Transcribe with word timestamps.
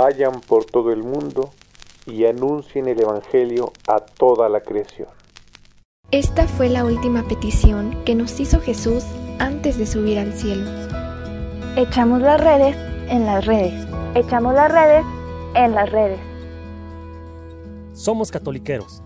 vayan 0.00 0.40
por 0.40 0.64
todo 0.64 0.92
el 0.92 1.02
mundo 1.02 1.50
y 2.06 2.24
anuncien 2.24 2.88
el 2.88 2.98
Evangelio 2.98 3.70
a 3.86 3.98
toda 3.98 4.48
la 4.48 4.62
creación. 4.62 5.08
Esta 6.10 6.48
fue 6.48 6.70
la 6.70 6.86
última 6.86 7.22
petición 7.28 8.02
que 8.06 8.14
nos 8.14 8.40
hizo 8.40 8.60
Jesús 8.60 9.04
antes 9.38 9.76
de 9.76 9.86
subir 9.86 10.18
al 10.18 10.32
cielo. 10.32 10.64
Echamos 11.76 12.22
las 12.22 12.40
redes 12.40 12.74
en 13.10 13.26
las 13.26 13.44
redes. 13.44 13.74
Echamos 14.14 14.54
las 14.54 14.72
redes 14.72 15.04
en 15.54 15.74
las 15.74 15.92
redes. 15.92 16.18
Somos 17.92 18.30
catoliqueros 18.30 19.02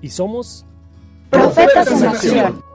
y 0.00 0.10
somos 0.10 0.66
profetas 1.30 1.92
en 1.92 2.08
acción. 2.08 2.71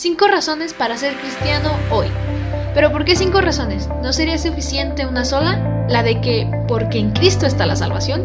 Cinco 0.00 0.28
razones 0.28 0.72
para 0.72 0.96
ser 0.96 1.14
cristiano 1.18 1.76
hoy. 1.90 2.06
Pero 2.72 2.90
¿por 2.90 3.04
qué 3.04 3.16
cinco 3.16 3.42
razones? 3.42 3.86
¿No 4.02 4.14
sería 4.14 4.38
suficiente 4.38 5.04
una 5.04 5.26
sola? 5.26 5.84
La 5.90 6.02
de 6.02 6.22
que 6.22 6.50
porque 6.66 6.98
en 6.98 7.10
Cristo 7.10 7.44
está 7.44 7.66
la 7.66 7.76
salvación. 7.76 8.24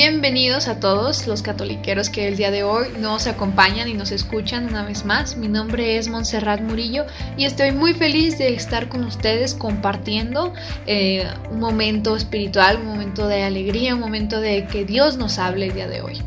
Bienvenidos 0.00 0.68
a 0.68 0.78
todos 0.78 1.26
los 1.26 1.42
catoliqueros 1.42 2.08
que 2.08 2.28
el 2.28 2.36
día 2.36 2.52
de 2.52 2.62
hoy 2.62 2.86
nos 3.00 3.26
acompañan 3.26 3.88
y 3.88 3.94
nos 3.94 4.12
escuchan 4.12 4.68
una 4.68 4.84
vez 4.84 5.04
más. 5.04 5.36
Mi 5.36 5.48
nombre 5.48 5.98
es 5.98 6.06
Montserrat 6.06 6.60
Murillo 6.60 7.04
y 7.36 7.46
estoy 7.46 7.72
muy 7.72 7.94
feliz 7.94 8.38
de 8.38 8.54
estar 8.54 8.88
con 8.88 9.02
ustedes 9.02 9.54
compartiendo 9.54 10.54
eh, 10.86 11.26
un 11.50 11.58
momento 11.58 12.14
espiritual, 12.14 12.76
un 12.76 12.86
momento 12.86 13.26
de 13.26 13.42
alegría, 13.42 13.96
un 13.96 14.00
momento 14.00 14.40
de 14.40 14.68
que 14.68 14.84
Dios 14.84 15.16
nos 15.16 15.40
hable 15.40 15.66
el 15.66 15.74
día 15.74 15.88
de 15.88 16.00
hoy. 16.00 16.22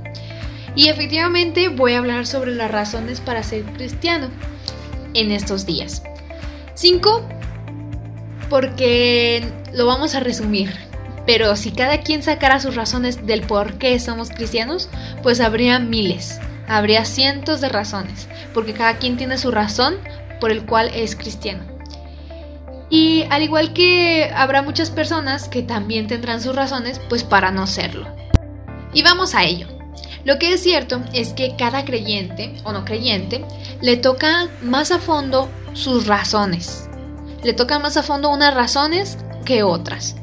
Y 0.76 0.90
efectivamente 0.90 1.70
voy 1.70 1.94
a 1.94 2.00
hablar 2.00 2.28
sobre 2.28 2.54
las 2.54 2.70
razones 2.70 3.22
para 3.22 3.42
ser 3.42 3.64
cristiano 3.64 4.30
en 5.14 5.32
estos 5.32 5.66
días. 5.66 6.04
Cinco, 6.74 7.26
porque 8.50 9.46
lo 9.72 9.86
vamos 9.86 10.14
a 10.14 10.20
resumir 10.20 10.91
pero 11.26 11.56
si 11.56 11.72
cada 11.72 12.00
quien 12.02 12.24
sacara 12.24 12.60
sus 12.60 12.76
razones 12.76 13.26
del 13.26 13.42
por 13.42 13.78
qué 13.78 14.00
somos 14.00 14.30
cristianos, 14.30 14.90
pues 15.22 15.40
habría 15.40 15.80
miles, 15.80 16.40
habría 16.68 17.06
cientos 17.06 17.62
de 17.62 17.70
razones, 17.70 18.28
porque 18.54 18.74
cada 18.74 18.98
quien 18.98 19.18
tiene 19.18 19.38
su 19.38 19.52
razón 19.52 19.96
por 20.40 20.52
el 20.52 20.66
cual 20.66 20.90
es 20.94 21.16
cristiano. 21.16 21.64
Y 22.90 23.24
al 23.30 23.42
igual 23.42 23.72
que 23.72 24.30
habrá 24.36 24.62
muchas 24.62 24.90
personas 24.90 25.48
que 25.48 25.64
también 25.64 26.08
tendrán 26.08 26.42
sus 26.42 26.56
razones, 26.56 27.00
pues 27.08 27.24
para 27.24 27.52
no 27.52 27.66
serlo. 27.66 28.08
Y 28.94 29.04
vamos 29.04 29.34
a 29.34 29.46
ello. 29.46 29.68
Lo 30.26 30.38
que 30.38 30.54
es 30.54 30.62
cierto 30.62 31.02
es 31.14 31.34
que 31.34 31.56
cada 31.56 31.86
creyente 31.86 32.54
o 32.64 32.74
no 32.74 32.84
creyente 32.84 33.46
le 33.82 33.98
toca 33.98 34.50
más 34.62 34.92
a 34.92 35.00
fondo 35.00 35.50
sus 35.74 36.06
razones. 36.06 36.90
Le 37.44 37.54
toca 37.54 37.80
más 37.80 37.96
a 37.98 38.04
fondo 38.04 38.30
unas 38.30 38.54
razones 38.54 39.18
que 39.46 39.64
otras. 39.64 40.16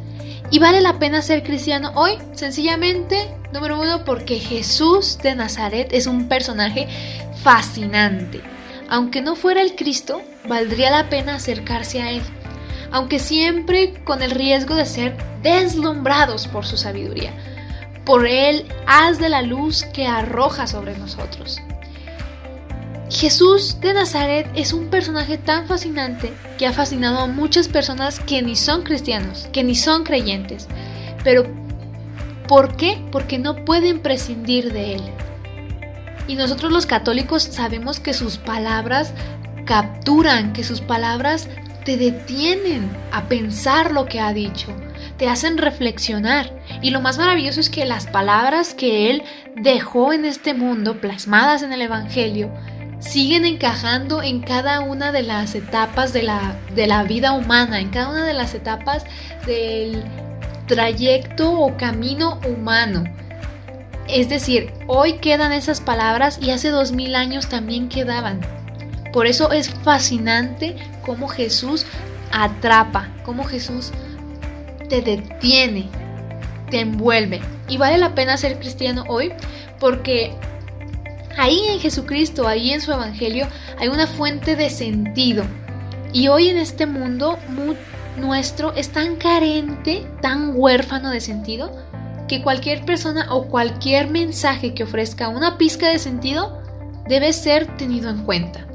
¿Y 0.50 0.60
vale 0.60 0.80
la 0.80 0.98
pena 0.98 1.20
ser 1.20 1.42
cristiano 1.42 1.92
hoy? 1.94 2.12
Sencillamente, 2.32 3.30
número 3.52 3.78
uno, 3.78 4.04
porque 4.04 4.38
Jesús 4.38 5.18
de 5.22 5.34
Nazaret 5.34 5.88
es 5.92 6.06
un 6.06 6.26
personaje 6.26 6.88
fascinante. 7.42 8.40
Aunque 8.88 9.20
no 9.20 9.36
fuera 9.36 9.60
el 9.60 9.76
Cristo, 9.76 10.22
valdría 10.46 10.90
la 10.90 11.10
pena 11.10 11.34
acercarse 11.34 12.00
a 12.00 12.12
Él, 12.12 12.22
aunque 12.90 13.18
siempre 13.18 14.02
con 14.04 14.22
el 14.22 14.30
riesgo 14.30 14.74
de 14.74 14.86
ser 14.86 15.16
deslumbrados 15.42 16.46
por 16.46 16.64
su 16.64 16.78
sabiduría. 16.78 17.32
Por 18.06 18.26
Él, 18.26 18.64
haz 18.86 19.18
de 19.18 19.28
la 19.28 19.42
luz 19.42 19.84
que 19.92 20.06
arroja 20.06 20.66
sobre 20.66 20.96
nosotros. 20.96 21.60
Jesús 23.10 23.80
de 23.80 23.94
Nazaret 23.94 24.50
es 24.54 24.74
un 24.74 24.88
personaje 24.88 25.38
tan 25.38 25.66
fascinante 25.66 26.30
que 26.58 26.66
ha 26.66 26.74
fascinado 26.74 27.20
a 27.20 27.26
muchas 27.26 27.66
personas 27.66 28.20
que 28.20 28.42
ni 28.42 28.54
son 28.54 28.82
cristianos, 28.82 29.48
que 29.50 29.64
ni 29.64 29.74
son 29.74 30.04
creyentes. 30.04 30.68
Pero, 31.24 31.44
¿por 32.46 32.76
qué? 32.76 33.02
Porque 33.10 33.38
no 33.38 33.64
pueden 33.64 34.00
prescindir 34.00 34.74
de 34.74 34.96
él. 34.96 35.02
Y 36.26 36.34
nosotros 36.34 36.70
los 36.70 36.84
católicos 36.84 37.42
sabemos 37.44 37.98
que 37.98 38.12
sus 38.12 38.36
palabras 38.36 39.14
capturan, 39.64 40.52
que 40.52 40.62
sus 40.62 40.82
palabras 40.82 41.48
te 41.86 41.96
detienen 41.96 42.90
a 43.10 43.28
pensar 43.28 43.92
lo 43.92 44.04
que 44.04 44.20
ha 44.20 44.34
dicho, 44.34 44.76
te 45.16 45.30
hacen 45.30 45.56
reflexionar. 45.56 46.52
Y 46.82 46.90
lo 46.90 47.00
más 47.00 47.16
maravilloso 47.16 47.60
es 47.60 47.70
que 47.70 47.86
las 47.86 48.06
palabras 48.06 48.74
que 48.74 49.10
Él 49.10 49.22
dejó 49.56 50.12
en 50.12 50.26
este 50.26 50.52
mundo, 50.52 51.00
plasmadas 51.00 51.62
en 51.62 51.72
el 51.72 51.80
Evangelio, 51.80 52.52
siguen 53.00 53.44
encajando 53.44 54.22
en 54.22 54.40
cada 54.40 54.80
una 54.80 55.12
de 55.12 55.22
las 55.22 55.54
etapas 55.54 56.12
de 56.12 56.22
la, 56.22 56.56
de 56.74 56.86
la 56.86 57.04
vida 57.04 57.32
humana, 57.32 57.80
en 57.80 57.90
cada 57.90 58.10
una 58.10 58.26
de 58.26 58.34
las 58.34 58.54
etapas 58.54 59.04
del 59.46 60.02
trayecto 60.66 61.52
o 61.52 61.76
camino 61.76 62.40
humano. 62.46 63.04
Es 64.08 64.28
decir, 64.28 64.72
hoy 64.86 65.14
quedan 65.14 65.52
esas 65.52 65.80
palabras 65.80 66.38
y 66.40 66.50
hace 66.50 66.70
dos 66.70 66.92
mil 66.92 67.14
años 67.14 67.48
también 67.48 67.88
quedaban. 67.88 68.40
Por 69.12 69.26
eso 69.26 69.52
es 69.52 69.70
fascinante 69.70 70.76
cómo 71.02 71.28
Jesús 71.28 71.86
atrapa, 72.30 73.08
cómo 73.24 73.44
Jesús 73.44 73.92
te 74.88 75.02
detiene, 75.02 75.88
te 76.70 76.80
envuelve. 76.80 77.40
Y 77.68 77.76
vale 77.76 77.98
la 77.98 78.14
pena 78.14 78.36
ser 78.36 78.58
cristiano 78.58 79.04
hoy 79.08 79.32
porque 79.78 80.32
Ahí 81.38 81.68
en 81.68 81.78
Jesucristo, 81.78 82.48
ahí 82.48 82.72
en 82.72 82.80
su 82.80 82.90
Evangelio, 82.90 83.46
hay 83.78 83.86
una 83.86 84.08
fuente 84.08 84.56
de 84.56 84.70
sentido. 84.70 85.44
Y 86.12 86.26
hoy 86.26 86.48
en 86.48 86.58
este 86.58 86.84
mundo 86.84 87.38
nuestro 88.16 88.74
es 88.74 88.88
tan 88.88 89.14
carente, 89.14 90.04
tan 90.20 90.54
huérfano 90.56 91.10
de 91.10 91.20
sentido, 91.20 91.70
que 92.26 92.42
cualquier 92.42 92.84
persona 92.84 93.32
o 93.32 93.46
cualquier 93.46 94.10
mensaje 94.10 94.74
que 94.74 94.82
ofrezca 94.82 95.28
una 95.28 95.58
pizca 95.58 95.88
de 95.88 96.00
sentido 96.00 96.60
debe 97.06 97.32
ser 97.32 97.68
tenido 97.76 98.10
en 98.10 98.24
cuenta. 98.24 98.66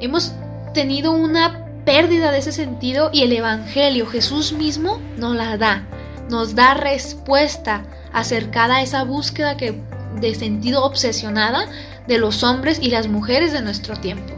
Hemos 0.00 0.32
tenido 0.74 1.12
una 1.12 1.64
pérdida 1.84 2.32
de 2.32 2.38
ese 2.38 2.50
sentido 2.50 3.10
y 3.12 3.22
el 3.22 3.32
Evangelio, 3.32 4.08
Jesús 4.08 4.52
mismo, 4.52 5.00
nos 5.16 5.36
la 5.36 5.56
da, 5.58 5.86
nos 6.28 6.56
da 6.56 6.74
respuesta 6.74 7.84
acercada 8.12 8.78
a 8.78 8.82
esa 8.82 9.04
búsqueda 9.04 9.56
que 9.56 9.80
de 10.20 10.34
sentido 10.34 10.84
obsesionada 10.84 11.68
de 12.06 12.18
los 12.18 12.42
hombres 12.42 12.78
y 12.82 12.90
las 12.90 13.08
mujeres 13.08 13.52
de 13.52 13.62
nuestro 13.62 13.96
tiempo. 13.96 14.34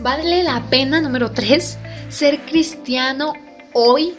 Vale 0.00 0.42
la 0.42 0.62
pena, 0.70 1.00
número 1.00 1.30
3, 1.30 1.78
ser 2.08 2.40
cristiano 2.40 3.34
hoy 3.72 4.14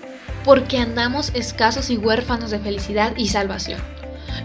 porque 0.45 0.78
andamos 0.78 1.31
escasos 1.34 1.89
y 1.89 1.97
huérfanos 1.97 2.51
de 2.51 2.59
felicidad 2.59 3.13
y 3.17 3.28
salvación. 3.28 3.93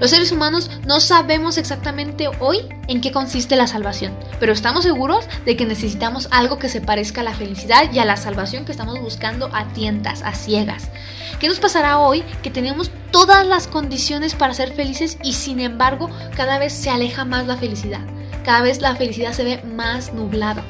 Los 0.00 0.10
seres 0.10 0.30
humanos 0.32 0.70
no 0.86 1.00
sabemos 1.00 1.58
exactamente 1.58 2.28
hoy 2.40 2.58
en 2.86 3.00
qué 3.00 3.12
consiste 3.12 3.56
la 3.56 3.66
salvación, 3.66 4.16
pero 4.38 4.52
estamos 4.52 4.84
seguros 4.84 5.26
de 5.44 5.56
que 5.56 5.66
necesitamos 5.66 6.28
algo 6.30 6.58
que 6.58 6.68
se 6.68 6.80
parezca 6.80 7.20
a 7.22 7.24
la 7.24 7.34
felicidad 7.34 7.92
y 7.92 7.98
a 7.98 8.04
la 8.04 8.16
salvación 8.16 8.64
que 8.64 8.72
estamos 8.72 9.00
buscando 9.00 9.50
a 9.52 9.66
tientas, 9.72 10.22
a 10.22 10.34
ciegas. 10.34 10.90
¿Qué 11.40 11.48
nos 11.48 11.60
pasará 11.60 11.98
hoy 11.98 12.22
que 12.42 12.50
tenemos 12.50 12.90
todas 13.10 13.46
las 13.46 13.66
condiciones 13.66 14.34
para 14.34 14.54
ser 14.54 14.72
felices 14.72 15.18
y 15.22 15.32
sin 15.32 15.60
embargo 15.60 16.10
cada 16.36 16.58
vez 16.58 16.72
se 16.72 16.90
aleja 16.90 17.24
más 17.24 17.46
la 17.46 17.56
felicidad? 17.56 18.00
Cada 18.44 18.62
vez 18.62 18.80
la 18.80 18.96
felicidad 18.96 19.32
se 19.32 19.44
ve 19.44 19.62
más 19.64 20.14
nublada. 20.14 20.64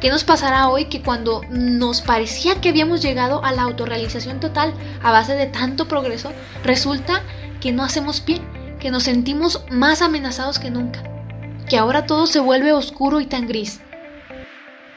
¿Qué 0.00 0.08
nos 0.08 0.24
pasará 0.24 0.68
hoy 0.70 0.86
que 0.86 1.02
cuando 1.02 1.42
nos 1.50 2.00
parecía 2.00 2.60
que 2.60 2.70
habíamos 2.70 3.02
llegado 3.02 3.44
a 3.44 3.52
la 3.52 3.62
autorrealización 3.62 4.40
total 4.40 4.72
a 5.02 5.12
base 5.12 5.34
de 5.34 5.46
tanto 5.46 5.88
progreso, 5.88 6.32
resulta 6.64 7.22
que 7.60 7.72
no 7.72 7.84
hacemos 7.84 8.20
pie? 8.20 8.40
que 8.80 8.90
nos 8.90 9.04
sentimos 9.04 9.62
más 9.70 10.02
amenazados 10.02 10.58
que 10.58 10.70
nunca, 10.70 11.04
que 11.68 11.76
ahora 11.76 12.06
todo 12.06 12.26
se 12.26 12.40
vuelve 12.40 12.72
oscuro 12.72 13.20
y 13.20 13.26
tan 13.26 13.46
gris. 13.46 13.80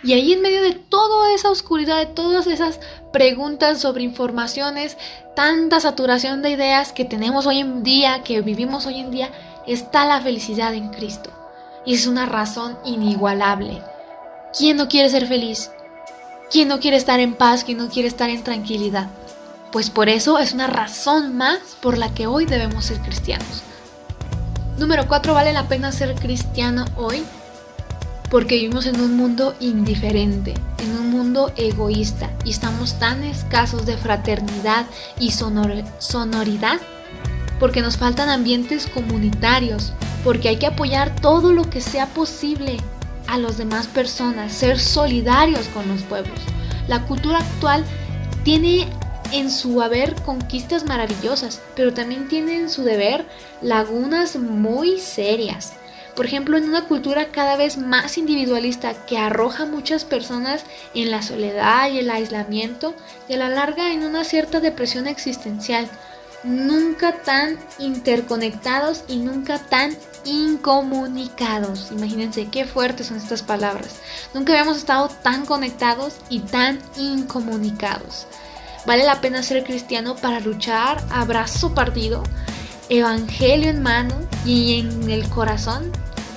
Y 0.04 0.14
ahí 0.14 0.34
en 0.34 0.42
medio 0.42 0.64
de 0.64 0.74
toda 0.74 1.34
esa 1.34 1.50
oscuridad, 1.50 1.98
de 1.98 2.08
todas 2.08 2.48
esas 2.48 2.80
preguntas 3.14 3.80
sobre 3.80 4.04
informaciones, 4.04 4.98
tanta 5.36 5.80
saturación 5.80 6.42
de 6.42 6.50
ideas 6.50 6.92
que 6.92 7.06
tenemos 7.06 7.46
hoy 7.46 7.60
en 7.60 7.84
día, 7.84 8.24
que 8.24 8.42
vivimos 8.42 8.86
hoy 8.86 9.00
en 9.00 9.12
día, 9.12 9.30
está 9.66 10.06
la 10.06 10.20
felicidad 10.20 10.74
en 10.74 10.90
Cristo. 10.90 11.30
Y 11.86 11.94
es 11.94 12.08
una 12.08 12.26
razón 12.26 12.78
inigualable. 12.86 13.82
¿Quién 14.58 14.78
no 14.78 14.90
quiere 14.90 15.10
ser 15.10 15.28
feliz? 15.28 15.72
¿Quién 16.52 16.68
no 16.68 16.80
quiere 16.80 16.98
estar 16.98 17.20
en 17.20 17.34
paz? 17.34 17.64
¿Quién 17.64 17.78
no 17.78 17.90
quiere 17.90 18.08
estar 18.08 18.30
en 18.30 18.44
tranquilidad? 18.44 19.10
Pues 19.74 19.90
por 19.90 20.08
eso 20.08 20.38
es 20.38 20.54
una 20.54 20.68
razón 20.68 21.36
más 21.36 21.58
por 21.82 21.98
la 21.98 22.14
que 22.14 22.28
hoy 22.28 22.46
debemos 22.46 22.86
ser 22.86 23.00
cristianos. 23.00 23.64
Número 24.78 25.08
4. 25.08 25.34
¿Vale 25.34 25.52
la 25.52 25.68
pena 25.68 25.92
ser 25.92 26.14
cristiano 26.14 26.86
hoy? 26.96 27.24
Porque 28.30 28.54
vivimos 28.54 28.86
en 28.86 29.02
un 29.02 29.18
mundo 29.18 29.56
indiferente, 29.60 30.54
en 30.78 30.92
un 30.96 31.10
mundo 31.10 31.52
egoísta 31.56 32.30
y 32.46 32.52
estamos 32.52 33.00
tan 33.00 33.24
escasos 33.24 33.88
de 33.88 33.98
fraternidad 33.98 34.86
y 35.20 35.32
sonoridad 35.32 36.80
porque 37.60 37.82
nos 37.82 37.98
faltan 37.98 38.30
ambientes 38.30 38.86
comunitarios, 38.86 39.92
porque 40.24 40.50
hay 40.50 40.58
que 40.58 40.68
apoyar 40.68 41.16
todo 41.16 41.52
lo 41.52 41.68
que 41.68 41.82
sea 41.82 42.06
posible 42.06 42.78
a 43.26 43.40
las 43.40 43.58
demás 43.58 43.88
personas, 43.88 44.54
ser 44.54 44.80
solidarios 44.80 45.68
con 45.70 45.88
los 45.88 46.04
pueblos. 46.04 46.40
La 46.88 47.06
cultura 47.06 47.40
actual 47.40 47.84
tiene 48.44 48.88
en 49.34 49.50
su 49.50 49.82
haber 49.82 50.16
conquistas 50.22 50.86
maravillosas, 50.86 51.60
pero 51.76 51.94
también 51.94 52.28
tiene 52.28 52.56
en 52.56 52.70
su 52.70 52.84
deber 52.84 53.26
lagunas 53.62 54.36
muy 54.36 55.00
serias. 55.00 55.74
Por 56.16 56.28
ejemplo, 56.28 56.58
en 56.58 56.66
una 56.66 56.88
cultura 56.88 57.32
cada 57.32 57.58
vez 57.58 57.78
más 57.78 58.20
individualista 58.20 58.94
que 59.08 59.18
arroja 59.18 59.64
a 59.64 59.66
muchas 59.66 60.06
personas 60.06 60.64
en 60.94 61.10
la 61.10 61.24
soledad 61.24 61.90
y 61.90 61.98
el 61.98 62.12
aislamiento 62.12 62.94
y 63.28 63.34
a 63.34 63.38
la 63.38 63.50
larga 63.50 63.92
en 63.92 64.04
una 64.04 64.24
cierta 64.24 64.60
depresión 64.60 65.08
existencial, 65.08 65.90
nunca 66.44 67.14
tan 67.24 67.58
interconectados 67.80 69.04
y 69.08 69.18
nunca 69.18 69.58
tan 69.58 69.98
incomunicados. 70.24 71.92
Imagínense 71.92 72.50
qué 72.52 72.66
fuertes 72.66 73.08
son 73.08 73.18
estas 73.18 73.42
palabras. 73.42 73.96
Nunca 74.36 74.54
habíamos 74.54 74.78
estado 74.78 75.10
tan 75.10 75.48
conectados 75.48 76.18
y 76.30 76.42
tan 76.42 76.80
incomunicados. 76.98 78.28
Vale 78.86 79.06
la 79.06 79.22
pena 79.22 79.44
ser 79.44 79.64
cristiano 79.64 80.16
para 80.16 80.42
luchar 80.42 81.02
a 81.10 81.24
brazo 81.24 81.74
partido, 81.74 82.22
evangelio 82.90 83.70
en 83.70 83.82
mano 83.82 84.14
y 84.46 84.80
en 84.80 85.10
el 85.10 85.30
corazón 85.30 85.90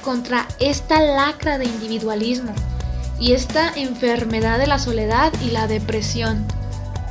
contra 0.05 0.47
esta 0.61 1.01
lacra 1.01 1.59
de 1.59 1.65
individualismo 1.65 2.55
y 3.19 3.33
esta 3.33 3.73
enfermedad 3.75 4.61
de 4.61 4.69
la 4.69 4.79
soledad 4.79 5.33
y 5.45 5.51
la 5.51 5.67
depresión 5.67 6.47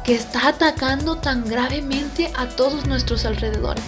que 0.05 0.15
está 0.15 0.47
atacando 0.47 1.17
tan 1.17 1.43
gravemente 1.43 2.31
a 2.37 2.47
todos 2.47 2.87
nuestros 2.87 3.25
alrededores. 3.25 3.83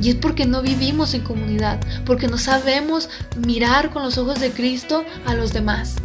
Y 0.00 0.08
es 0.08 0.14
porque 0.14 0.46
no 0.46 0.62
vivimos 0.62 1.12
en 1.12 1.22
comunidad, 1.22 1.78
porque 2.06 2.28
no 2.28 2.38
sabemos 2.38 3.10
mirar 3.36 3.90
con 3.90 4.02
los 4.02 4.16
ojos 4.16 4.40
de 4.40 4.50
Cristo 4.50 5.04
a 5.26 5.34
los 5.34 5.52
demás, 5.52 5.96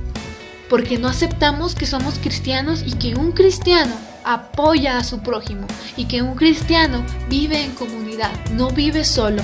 porque 0.70 0.98
no 0.98 1.08
aceptamos 1.08 1.76
que 1.76 1.86
somos 1.86 2.16
cristianos 2.16 2.84
y 2.86 2.94
que 2.94 3.16
un 3.16 3.32
cristiano 3.32 3.96
apoya 4.26 4.98
a 4.98 5.04
su 5.04 5.20
prójimo 5.20 5.68
y 5.96 6.06
que 6.06 6.22
un 6.22 6.36
cristiano 6.36 7.06
vive 7.30 7.64
en 7.64 7.76
comunidad, 7.76 8.32
no 8.52 8.72
vive 8.72 9.06
solo. 9.06 9.42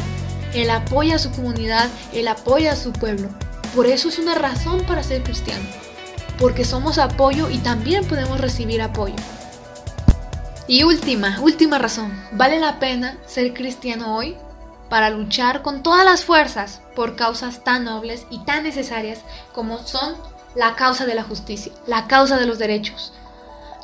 Él 0.54 0.70
apoya 0.70 1.16
a 1.16 1.20
su 1.20 1.32
comunidad, 1.32 1.90
él 2.14 2.28
apoya 2.28 2.74
a 2.74 2.76
su 2.76 2.92
pueblo. 2.92 3.30
Por 3.76 3.88
eso 3.88 4.10
es 4.10 4.20
una 4.20 4.36
razón 4.36 4.82
para 4.82 5.04
ser 5.04 5.24
cristiano, 5.24 5.64
porque 6.38 6.66
somos 6.66 6.98
apoyo 6.98 7.50
y 7.50 7.60
también 7.60 8.06
podemos 8.06 8.42
recibir 8.42 8.82
apoyo. 8.82 9.16
Y 10.68 10.84
última, 10.84 11.40
última 11.42 11.78
razón, 11.78 12.12
vale 12.32 12.60
la 12.60 12.80
pena 12.80 13.18
ser 13.26 13.54
cristiano 13.54 14.16
hoy 14.16 14.36
para 14.90 15.10
luchar 15.10 15.62
con 15.62 15.84
todas 15.84 16.04
las 16.04 16.26
fuerzas 16.26 16.82
por 16.96 17.16
causas 17.16 17.64
tan 17.64 17.86
nobles 17.86 18.26
y 18.30 18.40
tan 18.44 18.64
necesarias 18.64 19.20
como 19.54 19.80
son 19.80 20.16
la 20.54 20.76
causa 20.76 21.06
de 21.06 21.16
la 21.16 21.24
justicia, 21.24 21.72
la 21.88 22.08
causa 22.08 22.38
de 22.38 22.46
los 22.46 22.60
derechos, 22.60 23.14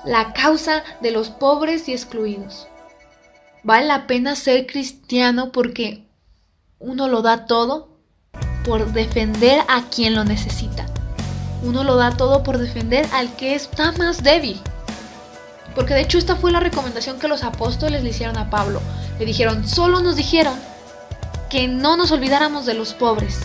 la 0.05 0.33
causa 0.33 0.83
de 1.01 1.11
los 1.11 1.29
pobres 1.29 1.88
y 1.89 1.94
excluidos. 1.94 2.67
Vale 3.63 3.88
la 3.88 4.07
pena 4.07 4.35
ser 4.35 4.65
cristiano 4.67 5.51
porque 5.51 6.07
uno 6.79 7.07
lo 7.07 7.21
da 7.21 7.45
todo 7.45 7.89
por 8.63 8.94
defender 8.94 9.61
a 9.67 9.83
quien 9.89 10.15
lo 10.15 10.23
necesita. 10.23 10.85
Uno 11.63 11.83
lo 11.83 11.95
da 11.95 12.15
todo 12.15 12.44
por 12.44 12.59
defender 12.59 13.07
al 13.11 13.35
que 13.35 13.55
está 13.55 13.91
más 13.94 14.23
débil. 14.23 14.61
Porque 15.73 15.94
de 15.94 16.01
hecho 16.01 16.17
esta 16.17 16.35
fue 16.35 16.51
la 16.51 16.59
recomendación 16.59 17.19
que 17.19 17.27
los 17.27 17.44
apóstoles 17.44 18.03
le 18.03 18.09
hicieron 18.09 18.38
a 18.38 18.49
Pablo. 18.49 18.81
Le 19.19 19.25
dijeron, 19.25 19.67
solo 19.67 20.01
nos 20.01 20.15
dijeron 20.15 20.53
que 21.49 21.67
no 21.67 21.97
nos 21.97 22.11
olvidáramos 22.11 22.65
de 22.65 22.73
los 22.73 22.94
pobres. 22.94 23.41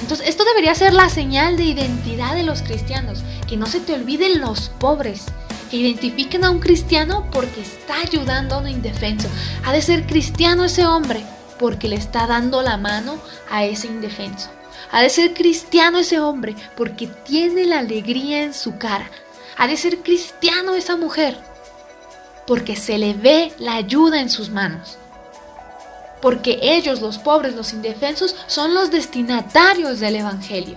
Entonces 0.00 0.28
esto 0.28 0.44
debería 0.44 0.74
ser 0.74 0.92
la 0.92 1.08
señal 1.08 1.56
de 1.56 1.64
identidad 1.64 2.34
de 2.34 2.42
los 2.42 2.62
cristianos, 2.62 3.22
que 3.48 3.56
no 3.56 3.66
se 3.66 3.80
te 3.80 3.94
olviden 3.94 4.40
los 4.40 4.68
pobres, 4.68 5.26
que 5.72 5.78
identifiquen 5.78 6.44
a 6.44 6.50
un 6.50 6.58
cristiano 6.58 7.26
porque 7.32 7.62
está 7.62 8.02
ayudando 8.02 8.54
a 8.54 8.58
un 8.58 8.68
indefenso. 8.68 9.26
Ha 9.64 9.72
de 9.72 9.80
ser 9.80 10.06
cristiano 10.06 10.66
ese 10.66 10.84
hombre 10.84 11.24
porque 11.58 11.88
le 11.88 11.96
está 11.96 12.26
dando 12.26 12.60
la 12.60 12.76
mano 12.76 13.16
a 13.50 13.64
ese 13.64 13.86
indefenso. 13.86 14.50
Ha 14.90 15.00
de 15.00 15.08
ser 15.08 15.32
cristiano 15.32 16.00
ese 16.00 16.20
hombre 16.20 16.54
porque 16.76 17.06
tiene 17.06 17.64
la 17.64 17.78
alegría 17.78 18.42
en 18.42 18.52
su 18.52 18.76
cara. 18.76 19.10
Ha 19.56 19.66
de 19.66 19.78
ser 19.78 20.02
cristiano 20.02 20.74
esa 20.74 20.96
mujer 20.96 21.38
porque 22.46 22.76
se 22.76 22.98
le 22.98 23.14
ve 23.14 23.54
la 23.58 23.76
ayuda 23.76 24.20
en 24.20 24.28
sus 24.28 24.50
manos. 24.50 24.98
Porque 26.20 26.58
ellos, 26.60 27.00
los 27.00 27.16
pobres, 27.16 27.54
los 27.54 27.72
indefensos, 27.72 28.36
son 28.46 28.74
los 28.74 28.90
destinatarios 28.90 30.00
del 30.00 30.16
Evangelio. 30.16 30.76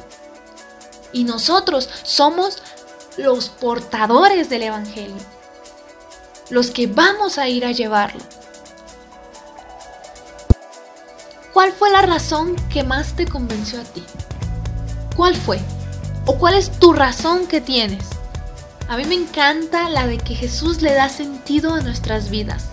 Y 1.12 1.26
nosotros 1.26 1.90
somos 2.04 2.62
los 3.18 3.50
portadores 3.50 4.50
del 4.50 4.64
Evangelio. 4.64 5.16
Los 6.50 6.70
que 6.70 6.88
vamos 6.88 7.38
a 7.38 7.48
ir 7.48 7.66
a 7.66 7.72
llevarlo. 7.72 8.22
¿Cuál 11.54 11.72
fue 11.72 11.90
la 11.90 12.02
razón 12.02 12.56
que 12.70 12.84
más 12.84 13.16
te 13.16 13.26
convenció 13.26 13.80
a 13.80 13.84
ti? 13.84 14.04
¿Cuál 15.16 15.36
fue? 15.36 15.60
¿O 16.26 16.38
cuál 16.38 16.56
es 16.56 16.70
tu 16.80 16.92
razón 16.92 17.48
que 17.48 17.62
tienes? 17.62 18.04
A 18.90 18.98
mí 18.98 19.06
me 19.06 19.16
encanta 19.16 19.90
la 19.90 20.06
de 20.06 20.18
que 20.18 20.36
Jesús 20.36 20.82
le 20.82 20.94
da 20.94 21.08
sentido 21.08 21.74
a 21.74 21.82
nuestras 21.82 22.30
vidas. 22.30 22.66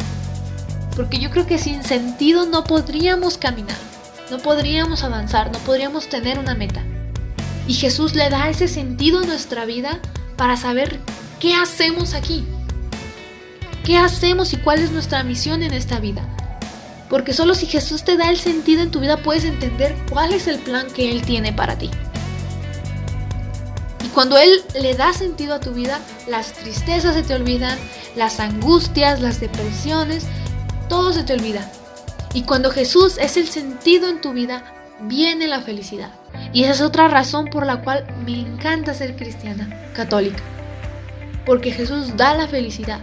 Porque 0.97 1.19
yo 1.19 1.31
creo 1.31 1.47
que 1.47 1.59
sin 1.59 1.85
sentido 1.85 2.45
no 2.45 2.65
podríamos 2.65 3.39
caminar, 3.39 3.79
no 4.31 4.39
podríamos 4.39 5.05
avanzar, 5.05 5.51
no 5.53 5.59
podríamos 5.61 6.09
tener 6.09 6.39
una 6.39 6.55
meta. 6.55 6.83
Y 7.67 7.75
Jesús 7.75 8.15
le 8.15 8.29
da 8.29 8.51
ese 8.51 8.69
sentido 8.69 9.21
a 9.21 9.27
nuestra 9.27 9.65
vida 9.65 10.01
para 10.37 10.57
saber 10.57 11.01
qué 11.41 11.55
hacemos 11.55 12.15
aquí. 12.15 12.45
¿Qué 13.85 13.97
hacemos 13.97 14.53
y 14.53 14.59
cuál 14.59 14.79
es 14.79 14.93
nuestra 14.93 15.25
misión 15.25 15.63
en 15.63 15.73
esta 15.73 15.99
vida? 15.99 16.23
Porque 17.11 17.33
solo 17.35 17.55
si 17.55 17.67
Jesús 17.67 18.05
te 18.05 18.17
da 18.17 18.31
el 18.31 18.39
sentido 18.39 18.83
en 18.83 18.91
tu 18.91 19.01
vida 19.01 19.17
puedes 19.17 19.45
entender 19.45 19.95
cuál 20.11 20.33
es 20.33 20.47
el 20.47 20.59
plan 20.59 20.87
que 20.87 21.11
Él 21.11 21.23
tiene 21.23 21.53
para 21.53 21.77
ti. 21.77 21.91
Y 24.05 24.09
cuando 24.09 24.39
Él 24.39 24.63
le 24.81 24.95
da 24.95 25.13
sentido 25.13 25.55
a 25.55 25.61
tu 25.61 25.73
vida, 25.73 26.01
las 26.29 26.53
tristezas 26.53 27.15
se 27.15 27.23
te 27.23 27.35
olvidan, 27.35 27.77
las 28.15 28.41
angustias, 28.41 29.21
las 29.21 29.41
depresiones, 29.41 30.27
todo 30.89 31.13
se 31.13 31.25
te 31.25 31.35
olvida. 31.35 31.71
Y 32.35 32.43
cuando 32.43 32.71
Jesús 32.71 33.19
es 33.19 33.37
el 33.37 33.49
sentido 33.49 34.09
en 34.09 34.21
tu 34.21 34.33
vida, 34.33 34.65
viene 35.01 35.49
la 35.49 35.61
felicidad. 35.61 36.22
Y 36.53 36.65
esa 36.65 36.73
es 36.73 36.81
otra 36.83 37.09
razón 37.09 37.47
por 37.47 37.67
la 37.67 37.81
cual 37.83 38.07
me 38.27 38.39
encanta 38.39 38.93
ser 38.93 39.17
cristiana, 39.17 39.69
católica. 39.95 40.43
Porque 41.47 41.73
Jesús 41.73 42.17
da 42.17 42.35
la 42.35 42.47
felicidad. 42.47 43.01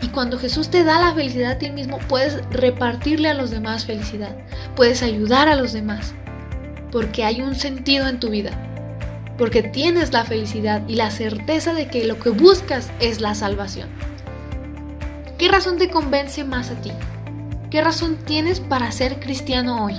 Y 0.00 0.08
cuando 0.08 0.38
Jesús 0.38 0.70
te 0.70 0.84
da 0.84 1.00
la 1.00 1.12
felicidad 1.14 1.52
a 1.52 1.58
ti 1.58 1.70
mismo, 1.70 1.98
puedes 1.98 2.40
repartirle 2.50 3.28
a 3.28 3.34
los 3.34 3.50
demás 3.50 3.84
felicidad. 3.84 4.34
Puedes 4.76 5.02
ayudar 5.02 5.48
a 5.48 5.56
los 5.56 5.72
demás. 5.72 6.14
Porque 6.92 7.24
hay 7.24 7.42
un 7.42 7.56
sentido 7.56 8.08
en 8.08 8.20
tu 8.20 8.30
vida. 8.30 8.52
Porque 9.36 9.62
tienes 9.62 10.12
la 10.12 10.24
felicidad 10.24 10.82
y 10.86 10.94
la 10.94 11.10
certeza 11.10 11.74
de 11.74 11.88
que 11.88 12.04
lo 12.04 12.18
que 12.18 12.30
buscas 12.30 12.90
es 13.00 13.20
la 13.20 13.34
salvación. 13.34 13.88
¿Qué 15.38 15.48
razón 15.48 15.76
te 15.76 15.90
convence 15.90 16.44
más 16.44 16.70
a 16.70 16.74
ti? 16.74 16.92
¿Qué 17.70 17.80
razón 17.80 18.16
tienes 18.24 18.60
para 18.60 18.92
ser 18.92 19.20
cristiano 19.20 19.84
hoy? 19.84 19.96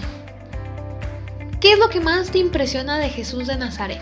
¿Qué 1.62 1.74
es 1.74 1.78
lo 1.78 1.90
que 1.90 2.02
más 2.02 2.32
te 2.32 2.40
impresiona 2.40 2.98
de 2.98 3.10
Jesús 3.10 3.46
de 3.46 3.56
Nazaret? 3.56 4.02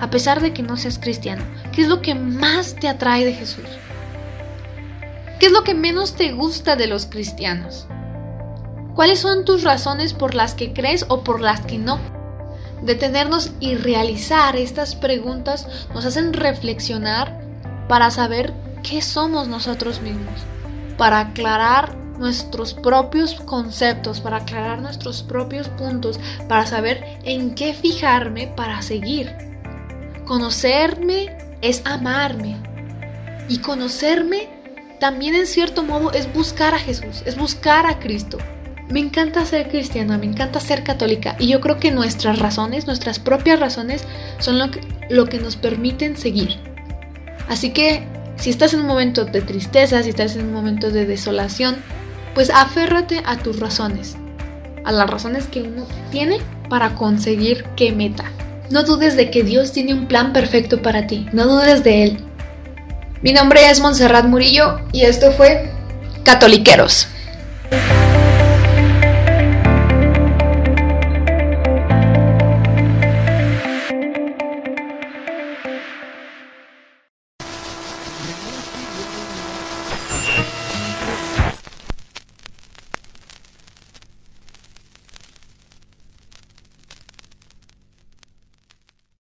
A 0.00 0.10
pesar 0.10 0.40
de 0.40 0.52
que 0.52 0.64
no 0.64 0.76
seas 0.76 0.98
cristiano, 0.98 1.44
¿qué 1.70 1.82
es 1.82 1.88
lo 1.88 2.02
que 2.02 2.16
más 2.16 2.74
te 2.74 2.88
atrae 2.88 3.24
de 3.24 3.34
Jesús? 3.34 3.66
¿Qué 5.38 5.46
es 5.46 5.52
lo 5.52 5.62
que 5.62 5.74
menos 5.74 6.14
te 6.14 6.32
gusta 6.32 6.74
de 6.74 6.88
los 6.88 7.06
cristianos? 7.06 7.86
¿Cuáles 8.96 9.20
son 9.20 9.44
tus 9.44 9.62
razones 9.62 10.12
por 10.12 10.34
las 10.34 10.54
que 10.54 10.72
crees 10.72 11.06
o 11.08 11.22
por 11.22 11.40
las 11.40 11.60
que 11.60 11.78
no? 11.78 12.00
Detenernos 12.82 13.52
y 13.60 13.76
realizar 13.76 14.56
estas 14.56 14.96
preguntas 14.96 15.68
nos 15.94 16.04
hacen 16.04 16.32
reflexionar 16.32 17.40
para 17.86 18.10
saber 18.10 18.52
qué 18.82 19.02
somos 19.02 19.46
nosotros 19.46 20.00
mismos, 20.00 20.40
para 20.96 21.20
aclarar 21.20 21.96
nuestros 22.18 22.74
propios 22.74 23.34
conceptos, 23.34 24.20
para 24.20 24.38
aclarar 24.38 24.82
nuestros 24.82 25.22
propios 25.22 25.68
puntos, 25.68 26.18
para 26.48 26.66
saber 26.66 27.18
en 27.24 27.54
qué 27.54 27.74
fijarme 27.74 28.48
para 28.48 28.82
seguir. 28.82 29.32
Conocerme 30.24 31.36
es 31.62 31.82
amarme 31.84 32.56
y 33.48 33.58
conocerme 33.58 34.48
también 35.00 35.34
en 35.34 35.46
cierto 35.46 35.82
modo 35.82 36.12
es 36.12 36.32
buscar 36.32 36.74
a 36.74 36.78
Jesús, 36.78 37.22
es 37.24 37.36
buscar 37.36 37.86
a 37.86 37.98
Cristo. 37.98 38.38
Me 38.88 39.00
encanta 39.00 39.44
ser 39.44 39.68
cristiana, 39.68 40.18
me 40.18 40.26
encanta 40.26 40.60
ser 40.60 40.82
católica 40.82 41.36
y 41.38 41.48
yo 41.48 41.60
creo 41.60 41.78
que 41.78 41.90
nuestras 41.90 42.38
razones, 42.38 42.86
nuestras 42.86 43.18
propias 43.18 43.60
razones 43.60 44.04
son 44.38 44.58
lo 44.58 44.70
que, 44.70 44.80
lo 45.10 45.26
que 45.26 45.38
nos 45.38 45.56
permiten 45.56 46.16
seguir. 46.16 46.56
Así 47.48 47.70
que 47.70 48.06
si 48.36 48.50
estás 48.50 48.72
en 48.74 48.80
un 48.80 48.86
momento 48.86 49.24
de 49.24 49.40
tristeza, 49.42 50.02
si 50.02 50.10
estás 50.10 50.36
en 50.36 50.46
un 50.46 50.52
momento 50.52 50.90
de 50.90 51.06
desolación, 51.06 51.76
pues 52.34 52.50
aférrate 52.50 53.22
a 53.26 53.38
tus 53.38 53.58
razones, 53.60 54.16
a 54.84 54.92
las 54.92 55.08
razones 55.08 55.46
que 55.46 55.62
uno 55.62 55.86
tiene 56.10 56.38
para 56.68 56.94
conseguir 56.94 57.64
qué 57.76 57.92
meta. 57.92 58.24
No 58.70 58.82
dudes 58.82 59.16
de 59.16 59.30
que 59.30 59.42
Dios 59.42 59.72
tiene 59.72 59.94
un 59.94 60.06
plan 60.06 60.32
perfecto 60.32 60.82
para 60.82 61.06
ti, 61.06 61.26
no 61.32 61.46
dudes 61.46 61.84
de 61.84 62.04
él. 62.04 62.24
Mi 63.22 63.32
nombre 63.32 63.68
es 63.68 63.80
Montserrat 63.80 64.26
Murillo 64.26 64.80
y 64.92 65.02
esto 65.02 65.32
fue 65.32 65.70
Catoliqueros. 66.24 67.08